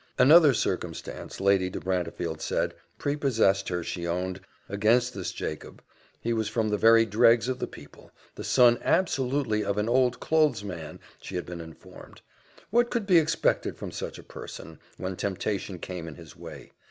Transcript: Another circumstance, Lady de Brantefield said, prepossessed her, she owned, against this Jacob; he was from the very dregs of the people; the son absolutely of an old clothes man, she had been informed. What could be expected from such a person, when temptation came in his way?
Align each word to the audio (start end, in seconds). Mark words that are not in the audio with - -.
Another 0.17 0.51
circumstance, 0.55 1.39
Lady 1.39 1.69
de 1.69 1.79
Brantefield 1.79 2.41
said, 2.41 2.73
prepossessed 2.97 3.69
her, 3.69 3.83
she 3.83 4.07
owned, 4.07 4.41
against 4.67 5.13
this 5.13 5.31
Jacob; 5.31 5.83
he 6.19 6.33
was 6.33 6.49
from 6.49 6.69
the 6.69 6.77
very 6.79 7.05
dregs 7.05 7.47
of 7.47 7.59
the 7.59 7.67
people; 7.67 8.11
the 8.33 8.43
son 8.43 8.79
absolutely 8.81 9.63
of 9.63 9.77
an 9.77 9.87
old 9.87 10.19
clothes 10.19 10.63
man, 10.63 10.99
she 11.21 11.35
had 11.35 11.45
been 11.45 11.61
informed. 11.61 12.21
What 12.71 12.89
could 12.89 13.05
be 13.05 13.19
expected 13.19 13.77
from 13.77 13.91
such 13.91 14.17
a 14.17 14.23
person, 14.23 14.79
when 14.97 15.15
temptation 15.15 15.77
came 15.77 16.07
in 16.07 16.15
his 16.15 16.35
way? 16.35 16.71